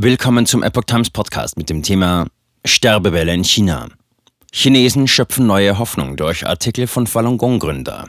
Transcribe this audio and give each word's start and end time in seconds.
Willkommen 0.00 0.46
zum 0.46 0.62
Epoch 0.62 0.84
Times 0.84 1.10
Podcast 1.10 1.56
mit 1.56 1.70
dem 1.70 1.82
Thema 1.82 2.28
Sterbewelle 2.64 3.34
in 3.34 3.42
China. 3.42 3.88
Chinesen 4.52 5.08
schöpfen 5.08 5.48
neue 5.48 5.76
Hoffnung 5.76 6.16
durch 6.16 6.46
Artikel 6.46 6.86
von 6.86 7.08
Falun 7.08 7.36
Gong 7.36 7.58
Gründer. 7.58 8.08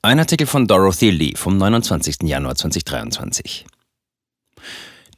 Ein 0.00 0.20
Artikel 0.20 0.46
von 0.46 0.66
Dorothy 0.66 1.10
Lee 1.10 1.34
vom 1.36 1.58
29. 1.58 2.22
Januar 2.22 2.54
2023. 2.54 3.66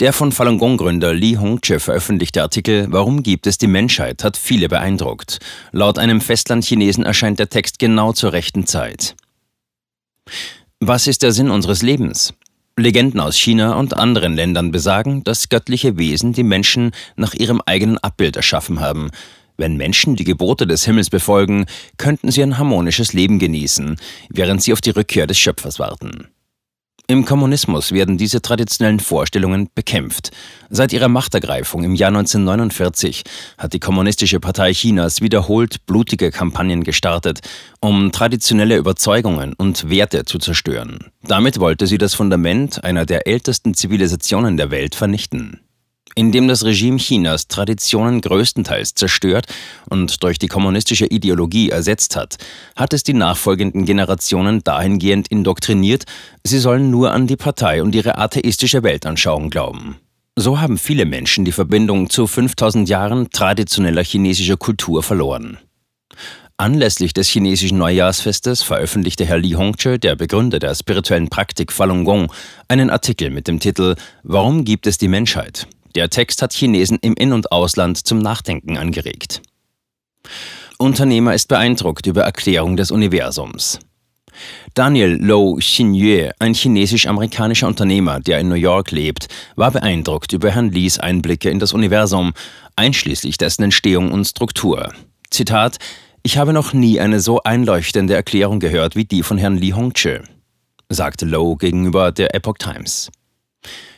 Der 0.01 0.13
von 0.13 0.33
Falun 0.33 0.59
Gong 0.59 0.79
Gründer 0.79 1.15
Li 1.15 1.37
Hongzhi 1.37 1.79
veröffentlichte 1.79 2.43
Artikel 2.43 2.89
Warum 2.91 3.23
gibt 3.23 3.47
es 3.47 3.57
die 3.57 3.69
Menschheit 3.69 4.25
hat 4.25 4.37
viele 4.37 4.69
beeindruckt. 4.69 5.39
Laut 5.71 6.01
einem 6.01 6.21
Festlandchinesen 6.21 7.05
erscheint 7.05 7.39
der 7.39 7.51
Text 7.51 7.79
genau 7.79 8.13
zur 8.13 8.33
rechten 8.33 8.67
Zeit. 8.67 9.15
Was 10.81 11.07
ist 11.07 11.23
der 11.23 11.31
Sinn 11.31 11.51
unseres 11.51 11.83
Lebens? 11.83 12.35
Legenden 12.79 13.21
aus 13.21 13.39
China 13.39 13.73
und 13.79 13.97
anderen 13.97 14.35
Ländern 14.35 14.71
besagen, 14.71 15.25
dass 15.25 15.49
göttliche 15.49 15.97
Wesen 15.97 16.35
die 16.35 16.43
Menschen 16.43 16.91
nach 17.17 17.33
ihrem 17.33 17.63
eigenen 17.65 17.97
Abbild 17.97 18.37
erschaffen 18.37 18.81
haben. 18.81 19.11
Wenn 19.57 19.79
Menschen 19.79 20.15
die 20.15 20.25
Gebote 20.25 20.67
des 20.67 20.85
Himmels 20.85 21.09
befolgen, 21.09 21.65
könnten 21.97 22.31
sie 22.31 22.43
ein 22.43 22.59
harmonisches 22.59 23.15
Leben 23.15 23.39
genießen, 23.39 23.97
während 24.29 24.63
sie 24.63 24.75
auf 24.75 24.83
die 24.83 24.91
Rückkehr 24.91 25.27
des 25.27 25.39
Schöpfers 25.39 25.79
warten. 25.79 26.29
Im 27.09 27.25
Kommunismus 27.25 27.93
werden 27.93 28.19
diese 28.19 28.43
traditionellen 28.43 28.99
Vorstellungen 28.99 29.69
bekämpft. 29.77 30.31
Seit 30.71 30.93
ihrer 30.93 31.07
Machtergreifung 31.07 31.85
im 31.85 31.95
Jahr 31.95 32.09
1949 32.09 33.23
hat 33.59 33.75
die 33.75 33.79
Kommunistische 33.79 34.41
Partei 34.41 34.73
Chinas 34.73 35.21
wiederholt 35.21 35.87
blutige 35.87 36.33
Kampagnen 36.33 36.83
gestartet, 36.83 37.43
um 37.81 38.11
traditionelle 38.11 38.77
Überzeugungen 38.77 39.53
und 39.53 39.89
Werte 39.89 40.25
zu 40.25 40.39
zerstören. 40.39 40.99
Damit 41.23 41.61
wollte 41.61 41.87
sie 41.87 41.99
das 41.99 42.15
Fundament 42.15 42.83
einer 42.83 43.07
der 43.07 43.29
ältesten 43.29 43.75
Zivilisationen 43.75 44.57
der 44.57 44.73
Welt 44.73 44.97
vernichten 44.97 45.61
indem 46.17 46.49
das 46.49 46.65
Regime 46.65 46.97
Chinas 46.97 47.47
Traditionen 47.47 48.21
größtenteils 48.21 48.95
zerstört 48.95 49.47
und 49.89 50.25
durch 50.25 50.39
die 50.39 50.49
kommunistische 50.49 51.07
Ideologie 51.07 51.71
ersetzt 51.71 52.17
hat, 52.17 52.39
hat 52.75 52.93
es 52.93 53.05
die 53.05 53.15
nachfolgenden 53.15 53.85
Generationen 53.85 54.65
dahingehend 54.65 55.29
indoktriniert, 55.29 56.05
sie 56.43 56.59
sollen 56.59 56.91
nur 56.91 57.13
an 57.13 57.29
die 57.29 57.37
Partei 57.37 57.83
und 57.83 57.95
ihre 57.95 58.19
atheistische 58.19 58.83
Weltanschauung 58.83 59.51
glauben. 59.51 59.99
So 60.37 60.61
haben 60.61 60.79
viele 60.79 61.05
Menschen 61.05 61.45
die 61.45 61.53
Verbindung 61.53 62.11
zu 62.11 62.27
5000 62.27 62.89
Jahren 62.89 63.31
traditioneller 63.31 64.03
chinesischer 64.03 64.57
Kultur 64.57 65.03
verloren. 65.03 65.59
Anlässlich 66.59 67.13
des 67.13 67.29
chinesischen 67.29 67.77
Neujahrsfestes 67.77 68.63
veröffentlichte 68.63 69.27
Herr 69.27 69.37
Li 69.37 69.51
Hongzhi, 69.51 69.99
der 69.99 70.17
Begründer 70.17 70.59
der 70.59 70.75
spirituellen 70.75 71.29
Praktik 71.29 71.71
Falun 71.71 72.05
Gong, 72.05 72.33
einen 72.69 72.89
Artikel 72.89 73.29
mit 73.29 73.47
dem 73.47 73.61
Titel 73.61 73.95
Warum 74.23 74.65
gibt 74.65 74.87
es 74.87 74.97
die 74.97 75.09
Menschheit? 75.09 75.67
Der 75.97 76.11
Text 76.11 76.43
hat 76.43 76.53
Chinesen 76.53 76.99
im 77.01 77.15
In- 77.15 77.33
und 77.33 77.51
Ausland 77.51 78.07
zum 78.07 78.19
Nachdenken 78.19 78.77
angeregt. 78.77 79.41
Unternehmer 80.77 81.33
ist 81.33 81.49
beeindruckt 81.49 82.07
über 82.07 82.21
Erklärung 82.21 82.77
des 82.77 82.91
Universums. 82.91 83.79
Daniel 84.75 85.17
Lou 85.19 85.57
Xinyue, 85.57 86.33
ein 86.39 86.53
chinesisch-amerikanischer 86.53 87.67
Unternehmer, 87.67 88.21
der 88.21 88.41
in 88.41 88.51
New 88.51 88.57
York 88.57 88.91
lebt, 88.91 89.29
war 89.55 89.71
beeindruckt 89.71 90.35
über 90.35 90.51
Herrn 90.51 90.71
Lees 90.71 90.99
Einblicke 90.99 91.49
in 91.49 91.61
das 91.61 91.73
Universum, 91.73 92.35
einschließlich 92.77 93.39
dessen 93.39 93.63
Entstehung 93.63 94.13
und 94.13 94.27
Struktur. 94.27 94.93
Zitat: 95.31 95.79
Ich 96.23 96.37
habe 96.37 96.53
noch 96.53 96.75
nie 96.75 97.01
eine 97.01 97.21
so 97.21 97.43
einleuchtende 97.43 98.15
Erklärung 98.15 98.61
gehört 98.61 98.97
wie 98.97 99.07
die 99.07 99.23
von 99.23 99.39
Herrn 99.39 99.57
Li 99.57 99.71
Hongzhi, 99.71 100.19
sagte 100.91 101.25
Low 101.25 101.57
gegenüber 101.57 102.13
der 102.13 102.35
Epoch 102.35 102.59
Times. 102.59 103.11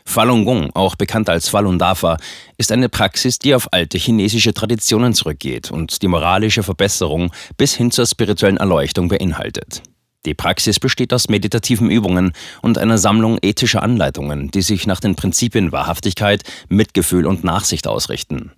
Falun 0.04 0.44
Gong, 0.44 0.70
auch 0.74 0.96
bekannt 0.96 1.28
als 1.28 1.48
Falun 1.48 1.78
Dafa, 1.78 2.16
ist 2.56 2.72
eine 2.72 2.88
Praxis, 2.88 3.38
die 3.38 3.54
auf 3.54 3.72
alte 3.72 3.98
chinesische 3.98 4.54
Traditionen 4.54 5.14
zurückgeht 5.14 5.70
und 5.70 6.02
die 6.02 6.08
moralische 6.08 6.62
Verbesserung 6.62 7.32
bis 7.56 7.74
hin 7.74 7.90
zur 7.90 8.06
spirituellen 8.06 8.56
Erleuchtung 8.56 9.08
beinhaltet. 9.08 9.82
Die 10.26 10.34
Praxis 10.34 10.80
besteht 10.80 11.12
aus 11.12 11.28
meditativen 11.28 11.90
Übungen 11.90 12.32
und 12.60 12.76
einer 12.76 12.98
Sammlung 12.98 13.38
ethischer 13.40 13.82
Anleitungen, 13.82 14.50
die 14.50 14.62
sich 14.62 14.86
nach 14.86 15.00
den 15.00 15.14
Prinzipien 15.14 15.72
Wahrhaftigkeit, 15.72 16.42
Mitgefühl 16.68 17.26
und 17.26 17.44
Nachsicht 17.44 17.86
ausrichten. 17.86 18.52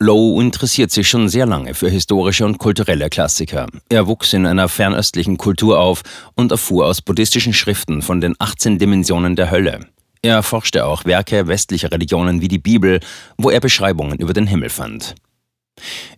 Low 0.00 0.40
interessiert 0.40 0.90
sich 0.90 1.08
schon 1.08 1.28
sehr 1.28 1.46
lange 1.46 1.72
für 1.72 1.88
historische 1.88 2.44
und 2.44 2.58
kulturelle 2.58 3.08
Klassiker. 3.08 3.68
Er 3.88 4.08
wuchs 4.08 4.32
in 4.32 4.44
einer 4.44 4.68
fernöstlichen 4.68 5.38
Kultur 5.38 5.78
auf 5.78 6.02
und 6.34 6.50
erfuhr 6.50 6.86
aus 6.86 7.00
buddhistischen 7.00 7.52
Schriften 7.52 8.02
von 8.02 8.20
den 8.20 8.34
18 8.38 8.78
Dimensionen 8.78 9.36
der 9.36 9.52
Hölle. 9.52 9.80
Er 10.24 10.36
erforschte 10.36 10.86
auch 10.86 11.04
Werke 11.04 11.48
westlicher 11.48 11.92
Religionen 11.92 12.40
wie 12.40 12.48
die 12.48 12.58
Bibel, 12.58 13.00
wo 13.36 13.50
er 13.50 13.60
Beschreibungen 13.60 14.18
über 14.18 14.32
den 14.32 14.46
Himmel 14.46 14.70
fand. 14.70 15.14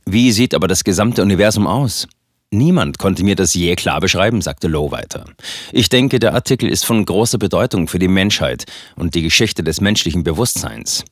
Wie 0.04 0.30
sieht 0.30 0.54
aber 0.54 0.68
das 0.68 0.84
gesamte 0.84 1.22
Universum 1.22 1.66
aus? 1.66 2.06
Niemand 2.52 2.98
konnte 2.98 3.24
mir 3.24 3.34
das 3.34 3.54
je 3.54 3.74
klar 3.74 3.98
beschreiben, 3.98 4.42
sagte 4.42 4.68
Lowe 4.68 4.92
weiter. 4.92 5.24
Ich 5.72 5.88
denke, 5.88 6.20
der 6.20 6.34
Artikel 6.34 6.68
ist 6.68 6.86
von 6.86 7.04
großer 7.04 7.38
Bedeutung 7.38 7.88
für 7.88 7.98
die 7.98 8.06
Menschheit 8.06 8.66
und 8.94 9.16
die 9.16 9.22
Geschichte 9.22 9.64
des 9.64 9.80
menschlichen 9.80 10.22
Bewusstseins. 10.22 11.02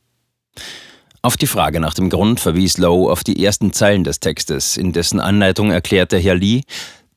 Auf 1.20 1.36
die 1.36 1.48
Frage 1.48 1.80
nach 1.80 1.94
dem 1.94 2.10
Grund 2.10 2.38
verwies 2.38 2.78
Lowe 2.78 3.10
auf 3.10 3.24
die 3.24 3.44
ersten 3.44 3.72
Zeilen 3.72 4.04
des 4.04 4.20
Textes, 4.20 4.76
in 4.76 4.92
dessen 4.92 5.18
Anleitung 5.18 5.72
erklärte 5.72 6.16
Herr 6.16 6.36
Lee, 6.36 6.62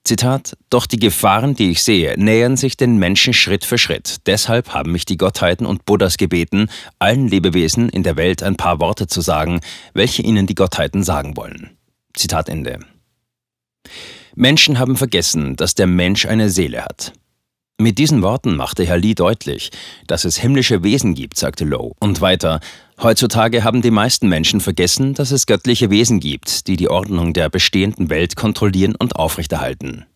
Zitat, 0.07 0.55
Doch 0.69 0.85
die 0.85 0.99
Gefahren, 0.99 1.53
die 1.53 1.69
ich 1.69 1.83
sehe, 1.83 2.15
nähern 2.17 2.55
sich 2.55 2.77
den 2.77 2.97
Menschen 2.97 3.33
Schritt 3.33 3.65
für 3.65 3.77
Schritt. 3.77 4.25
Deshalb 4.25 4.73
haben 4.73 4.93
mich 4.93 5.03
die 5.03 5.17
Gottheiten 5.17 5.65
und 5.65 5.83
Buddhas 5.83 6.15
gebeten, 6.15 6.69
allen 6.97 7.27
Lebewesen 7.27 7.89
in 7.89 8.03
der 8.03 8.15
Welt 8.15 8.41
ein 8.41 8.55
paar 8.55 8.79
Worte 8.79 9.07
zu 9.07 9.19
sagen, 9.19 9.59
welche 9.93 10.21
ihnen 10.21 10.47
die 10.47 10.55
Gottheiten 10.55 11.03
sagen 11.03 11.35
wollen. 11.35 11.77
Zitat 12.13 12.47
Ende. 12.47 12.79
Menschen 14.33 14.79
haben 14.79 14.95
vergessen, 14.95 15.57
dass 15.57 15.75
der 15.75 15.87
Mensch 15.87 16.25
eine 16.25 16.49
Seele 16.49 16.85
hat. 16.85 17.11
Mit 17.79 17.99
diesen 17.99 18.23
Worten 18.23 18.55
machte 18.55 18.83
Herr 18.87 18.97
Lee 18.97 19.13
deutlich, 19.13 19.69
dass 20.07 20.25
es 20.25 20.37
himmlische 20.37 20.81
Wesen 20.81 21.13
gibt, 21.13 21.37
sagte 21.37 21.63
Lowe. 21.63 21.93
Und 21.99 22.21
weiter, 22.21 22.59
heutzutage 22.99 23.63
haben 23.63 23.83
die 23.83 23.91
meisten 23.91 24.27
Menschen 24.27 24.61
vergessen, 24.61 25.13
dass 25.13 25.29
es 25.29 25.45
göttliche 25.45 25.91
Wesen 25.91 26.19
gibt, 26.19 26.65
die 26.67 26.75
die 26.75 26.89
Ordnung 26.89 27.33
der 27.33 27.49
bestehenden 27.49 28.09
Welt 28.09 28.35
kontrollieren 28.35 28.95
und 28.95 29.15
aufrechterhalten. 29.15 30.07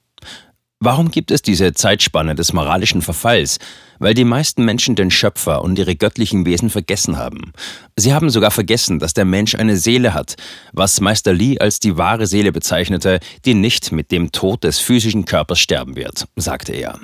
Warum 0.80 1.12
gibt 1.12 1.30
es 1.30 1.44
diese 1.44 1.74
Zeitspanne 1.74 2.34
des 2.34 2.52
moralischen 2.52 3.04
Verfalls? 3.04 3.60
Weil 4.00 4.16
die 4.16 4.26
meisten 4.26 4.66
Menschen 4.66 4.96
den 4.96 5.12
Schöpfer 5.12 5.62
und 5.62 5.78
ihre 5.78 5.96
göttlichen 5.96 6.48
Wesen 6.48 6.72
vergessen 6.72 7.18
haben. 7.18 7.54
Sie 7.96 8.12
haben 8.12 8.32
sogar 8.32 8.50
vergessen, 8.50 8.98
dass 8.98 9.14
der 9.14 9.26
Mensch 9.26 9.54
eine 9.54 9.78
Seele 9.78 10.16
hat, 10.16 10.34
was 10.74 11.00
Meister 11.00 11.32
Lee 11.32 11.60
als 11.60 11.80
die 11.80 11.96
wahre 11.96 12.26
Seele 12.26 12.52
bezeichnete, 12.52 13.20
die 13.46 13.54
nicht 13.54 13.92
mit 13.92 14.12
dem 14.12 14.32
Tod 14.32 14.64
des 14.64 14.80
physischen 14.80 15.26
Körpers 15.26 15.60
sterben 15.60 15.96
wird, 15.96 16.26
sagte 16.36 16.72
er. 16.72 17.00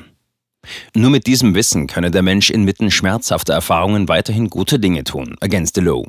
Nur 0.95 1.09
mit 1.09 1.27
diesem 1.27 1.55
Wissen 1.55 1.87
könne 1.87 2.11
der 2.11 2.21
Mensch 2.21 2.49
inmitten 2.49 2.91
schmerzhafter 2.91 3.53
Erfahrungen 3.53 4.07
weiterhin 4.07 4.49
gute 4.49 4.79
Dinge 4.79 5.03
tun, 5.03 5.35
ergänzte 5.39 5.81
Low. 5.81 6.05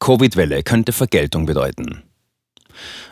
Covid-Welle 0.00 0.62
könnte 0.62 0.92
Vergeltung 0.92 1.46
bedeuten. 1.46 2.02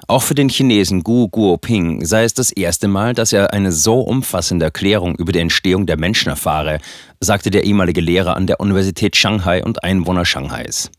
Auch 0.08 0.22
für 0.22 0.34
den 0.34 0.48
Chinesen 0.48 1.04
Gu 1.04 1.28
Guoping 1.28 2.04
sei 2.04 2.24
es 2.24 2.34
das 2.34 2.50
erste 2.50 2.88
Mal, 2.88 3.14
dass 3.14 3.32
er 3.32 3.52
eine 3.52 3.72
so 3.72 4.00
umfassende 4.00 4.66
Erklärung 4.66 5.14
über 5.14 5.32
die 5.32 5.38
Entstehung 5.38 5.86
der 5.86 5.98
Menschen 5.98 6.28
erfahre, 6.28 6.78
sagte 7.20 7.50
der 7.50 7.64
ehemalige 7.64 8.00
Lehrer 8.00 8.36
an 8.36 8.46
der 8.46 8.60
Universität 8.60 9.16
Shanghai 9.16 9.64
und 9.64 9.84
Einwohner 9.84 10.24
Shanghais. 10.24 10.90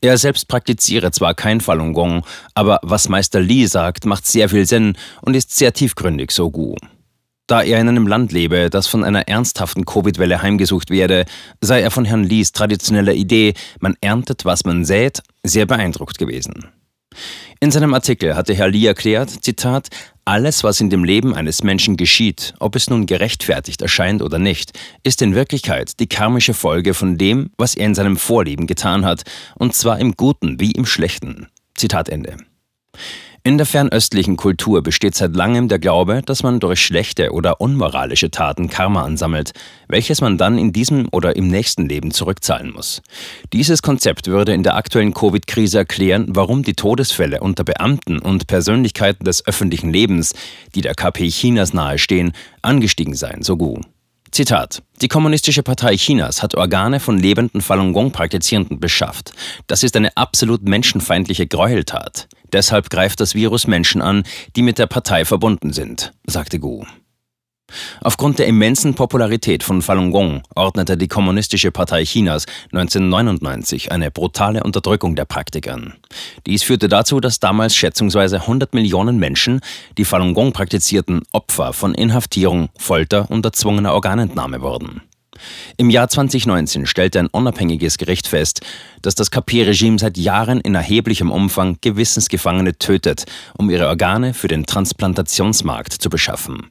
Er 0.00 0.18
selbst 0.18 0.48
praktiziere 0.48 1.10
zwar 1.10 1.34
kein 1.34 1.60
Falun 1.60 1.92
Gong, 1.92 2.24
aber 2.54 2.80
was 2.82 3.08
Meister 3.08 3.40
Li 3.40 3.66
sagt, 3.66 4.06
macht 4.06 4.26
sehr 4.26 4.48
viel 4.48 4.66
Sinn 4.66 4.96
und 5.22 5.36
ist 5.36 5.56
sehr 5.56 5.72
tiefgründig, 5.72 6.30
so 6.30 6.50
Gu. 6.50 6.74
Da 7.50 7.62
er 7.62 7.80
in 7.80 7.88
einem 7.88 8.06
Land 8.06 8.30
lebe, 8.30 8.70
das 8.70 8.86
von 8.86 9.02
einer 9.02 9.26
ernsthaften 9.26 9.84
Covid-Welle 9.84 10.40
heimgesucht 10.40 10.88
werde, 10.88 11.24
sei 11.60 11.80
er 11.80 11.90
von 11.90 12.04
Herrn 12.04 12.22
Lees 12.22 12.52
traditioneller 12.52 13.12
Idee, 13.12 13.54
man 13.80 13.96
erntet, 14.00 14.44
was 14.44 14.64
man 14.64 14.84
sät, 14.84 15.20
sehr 15.42 15.66
beeindruckt 15.66 16.16
gewesen. 16.16 16.68
In 17.58 17.72
seinem 17.72 17.92
Artikel 17.92 18.36
hatte 18.36 18.54
Herr 18.54 18.68
Lee 18.68 18.86
erklärt, 18.86 19.30
Zitat, 19.42 19.88
alles, 20.24 20.62
was 20.62 20.80
in 20.80 20.90
dem 20.90 21.02
Leben 21.02 21.34
eines 21.34 21.64
Menschen 21.64 21.96
geschieht, 21.96 22.54
ob 22.60 22.76
es 22.76 22.88
nun 22.88 23.06
gerechtfertigt 23.06 23.82
erscheint 23.82 24.22
oder 24.22 24.38
nicht, 24.38 24.78
ist 25.02 25.20
in 25.20 25.34
Wirklichkeit 25.34 25.98
die 25.98 26.06
karmische 26.06 26.54
Folge 26.54 26.94
von 26.94 27.18
dem, 27.18 27.50
was 27.58 27.74
er 27.74 27.86
in 27.86 27.96
seinem 27.96 28.16
Vorleben 28.16 28.68
getan 28.68 29.04
hat, 29.04 29.24
und 29.56 29.74
zwar 29.74 29.98
im 29.98 30.12
Guten 30.12 30.60
wie 30.60 30.70
im 30.70 30.86
Schlechten. 30.86 31.48
Zitat 31.74 32.10
Ende. 32.10 32.36
In 33.42 33.56
der 33.56 33.66
fernöstlichen 33.66 34.36
Kultur 34.36 34.82
besteht 34.82 35.14
seit 35.14 35.34
langem 35.34 35.68
der 35.68 35.78
Glaube, 35.78 36.20
dass 36.20 36.42
man 36.42 36.60
durch 36.60 36.84
schlechte 36.84 37.32
oder 37.32 37.62
unmoralische 37.62 38.30
Taten 38.30 38.68
Karma 38.68 39.02
ansammelt, 39.02 39.52
welches 39.88 40.20
man 40.20 40.36
dann 40.36 40.58
in 40.58 40.74
diesem 40.74 41.08
oder 41.10 41.36
im 41.36 41.48
nächsten 41.48 41.88
Leben 41.88 42.10
zurückzahlen 42.10 42.70
muss. 42.70 43.00
Dieses 43.54 43.80
Konzept 43.80 44.26
würde 44.26 44.52
in 44.52 44.62
der 44.62 44.76
aktuellen 44.76 45.14
Covid-Krise 45.14 45.78
erklären, 45.78 46.26
warum 46.28 46.64
die 46.64 46.74
Todesfälle 46.74 47.40
unter 47.40 47.64
Beamten 47.64 48.18
und 48.18 48.46
Persönlichkeiten 48.46 49.24
des 49.24 49.46
öffentlichen 49.46 49.90
Lebens, 49.90 50.34
die 50.74 50.82
der 50.82 50.94
KP 50.94 51.30
Chinas 51.30 51.72
nahestehen, 51.72 52.32
angestiegen 52.60 53.14
seien, 53.14 53.42
so 53.42 53.56
Gu. 53.56 53.80
Zitat: 54.32 54.82
Die 55.02 55.08
Kommunistische 55.08 55.62
Partei 55.62 55.96
Chinas 55.96 56.42
hat 56.42 56.54
Organe 56.54 57.00
von 57.00 57.18
lebenden 57.18 57.60
Falun 57.60 57.92
Gong-Praktizierenden 57.92 58.78
beschafft. 58.78 59.32
Das 59.66 59.82
ist 59.82 59.96
eine 59.96 60.16
absolut 60.16 60.62
menschenfeindliche 60.62 61.46
Gräueltat. 61.46 62.28
Deshalb 62.52 62.90
greift 62.90 63.20
das 63.20 63.34
Virus 63.34 63.66
Menschen 63.66 64.02
an, 64.02 64.24
die 64.56 64.62
mit 64.62 64.78
der 64.78 64.86
Partei 64.86 65.24
verbunden 65.24 65.72
sind, 65.72 66.12
sagte 66.26 66.58
Gu. 66.58 66.84
Aufgrund 68.00 68.38
der 68.38 68.46
immensen 68.46 68.94
Popularität 68.94 69.62
von 69.62 69.82
Falun 69.82 70.10
Gong 70.10 70.42
ordnete 70.54 70.96
die 70.96 71.08
Kommunistische 71.08 71.70
Partei 71.70 72.04
Chinas 72.04 72.46
1999 72.72 73.92
eine 73.92 74.10
brutale 74.10 74.62
Unterdrückung 74.62 75.16
der 75.16 75.24
Praktik 75.24 75.68
an. 75.68 75.94
Dies 76.46 76.62
führte 76.62 76.88
dazu, 76.88 77.20
dass 77.20 77.40
damals 77.40 77.74
schätzungsweise 77.74 78.42
100 78.42 78.74
Millionen 78.74 79.18
Menschen, 79.18 79.60
die 79.98 80.04
Falun 80.04 80.34
Gong 80.34 80.52
praktizierten, 80.52 81.22
Opfer 81.32 81.72
von 81.72 81.94
Inhaftierung, 81.94 82.68
Folter 82.78 83.30
und 83.30 83.44
erzwungener 83.44 83.94
Organentnahme 83.94 84.60
wurden. 84.62 85.02
Im 85.76 85.90
Jahr 85.90 86.08
2019 86.08 86.86
stellte 86.86 87.18
ein 87.18 87.28
unabhängiges 87.28 87.98
Gericht 87.98 88.26
fest, 88.26 88.60
dass 89.02 89.14
das 89.14 89.30
KP-Regime 89.30 89.98
seit 89.98 90.18
Jahren 90.18 90.60
in 90.60 90.74
erheblichem 90.74 91.30
Umfang 91.30 91.78
Gewissensgefangene 91.80 92.76
tötet, 92.78 93.24
um 93.56 93.70
ihre 93.70 93.88
Organe 93.88 94.34
für 94.34 94.48
den 94.48 94.66
Transplantationsmarkt 94.66 95.92
zu 95.92 96.10
beschaffen. 96.10 96.70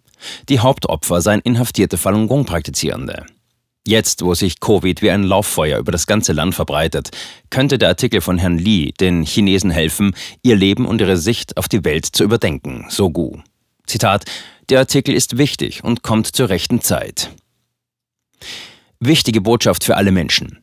Die 0.49 0.59
Hauptopfer 0.59 1.21
seien 1.21 1.41
inhaftierte 1.41 1.97
Falun 1.97 2.27
Gong-Praktizierende. 2.27 3.25
Jetzt, 3.85 4.23
wo 4.23 4.35
sich 4.35 4.59
Covid 4.59 5.01
wie 5.01 5.09
ein 5.09 5.23
Lauffeuer 5.23 5.79
über 5.79 5.91
das 5.91 6.05
ganze 6.05 6.33
Land 6.33 6.53
verbreitet, 6.53 7.09
könnte 7.49 7.77
der 7.77 7.89
Artikel 7.89 8.21
von 8.21 8.37
Herrn 8.37 8.57
Li 8.57 8.93
den 8.99 9.23
Chinesen 9.23 9.71
helfen, 9.71 10.13
ihr 10.43 10.55
Leben 10.55 10.85
und 10.85 11.01
ihre 11.01 11.17
Sicht 11.17 11.57
auf 11.57 11.67
die 11.67 11.83
Welt 11.85 12.05
zu 12.05 12.23
überdenken, 12.23 12.85
so 12.89 13.09
Gu. 13.09 13.39
Zitat: 13.87 14.25
Der 14.69 14.79
Artikel 14.79 15.15
ist 15.15 15.37
wichtig 15.37 15.83
und 15.83 16.03
kommt 16.03 16.27
zur 16.27 16.49
rechten 16.49 16.81
Zeit. 16.81 17.31
Wichtige 18.99 19.41
Botschaft 19.41 19.83
für 19.83 19.95
alle 19.95 20.11
Menschen. 20.11 20.59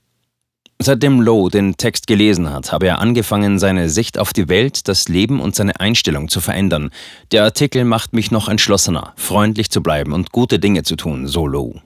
Seitdem 0.79 1.23
Lowe 1.23 1.51
den 1.51 1.79
Text 1.79 2.07
gelesen 2.07 2.53
hat, 2.53 2.71
habe 2.71 2.87
er 2.87 2.99
angefangen, 3.01 3.59
seine 3.59 3.89
Sicht 3.89 4.19
auf 4.19 4.35
die 4.35 4.49
Welt, 4.49 4.89
das 4.89 5.09
Leben 5.09 5.41
und 5.41 5.55
seine 5.55 5.81
Einstellung 5.81 6.29
zu 6.29 6.41
verändern. 6.41 6.91
Der 7.33 7.45
Artikel 7.45 7.85
macht 7.85 8.13
mich 8.13 8.31
noch 8.31 8.49
entschlossener, 8.49 9.15
freundlich 9.17 9.71
zu 9.71 9.83
bleiben 9.83 10.13
und 10.13 10.33
gute 10.33 10.59
Dinge 10.59 10.83
zu 10.83 10.97
tun, 10.97 11.27
so 11.27 11.47
Lowe. 11.47 11.81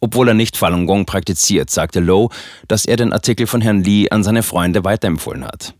Obwohl 0.00 0.28
er 0.28 0.34
nicht 0.34 0.58
Falun 0.58 0.86
Gong 0.86 1.06
praktiziert, 1.06 1.70
sagte 1.70 2.00
Lowe, 2.00 2.34
dass 2.68 2.84
er 2.84 2.96
den 2.96 3.14
Artikel 3.14 3.46
von 3.46 3.62
Herrn 3.62 3.82
Lee 3.82 4.10
an 4.10 4.22
seine 4.22 4.42
Freunde 4.42 4.84
weiterempfohlen 4.84 5.44
hat. 5.44 5.74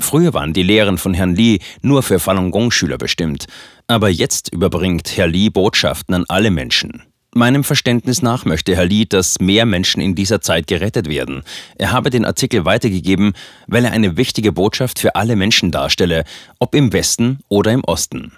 Früher 0.00 0.34
waren 0.34 0.52
die 0.52 0.62
Lehren 0.62 0.98
von 0.98 1.14
Herrn 1.14 1.34
Lee 1.34 1.58
nur 1.82 2.02
für 2.02 2.20
Falun 2.20 2.50
Gong-Schüler 2.50 2.98
bestimmt, 2.98 3.46
aber 3.86 4.08
jetzt 4.10 4.52
überbringt 4.52 5.16
Herr 5.16 5.26
Lee 5.26 5.48
Botschaften 5.48 6.14
an 6.14 6.24
alle 6.28 6.50
Menschen. 6.50 7.02
Meinem 7.34 7.62
Verständnis 7.62 8.22
nach 8.22 8.46
möchte 8.46 8.74
Herr 8.74 8.86
Lee, 8.86 9.04
dass 9.04 9.38
mehr 9.38 9.66
Menschen 9.66 10.00
in 10.00 10.14
dieser 10.14 10.40
Zeit 10.40 10.66
gerettet 10.66 11.08
werden. 11.08 11.42
Er 11.76 11.92
habe 11.92 12.08
den 12.10 12.24
Artikel 12.24 12.64
weitergegeben, 12.64 13.34
weil 13.66 13.84
er 13.84 13.92
eine 13.92 14.16
wichtige 14.16 14.50
Botschaft 14.50 14.98
für 14.98 15.14
alle 15.14 15.36
Menschen 15.36 15.70
darstelle, 15.70 16.24
ob 16.58 16.74
im 16.74 16.92
Westen 16.92 17.40
oder 17.48 17.72
im 17.72 17.84
Osten. 17.84 18.32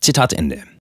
Zitat 0.00 0.34
Ende. 0.34 0.62